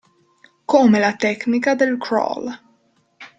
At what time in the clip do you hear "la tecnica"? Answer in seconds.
0.97-1.75